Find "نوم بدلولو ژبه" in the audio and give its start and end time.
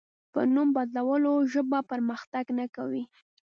0.53-1.79